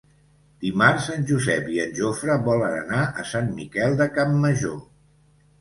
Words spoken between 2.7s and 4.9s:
anar a Sant Miquel de Campmajor.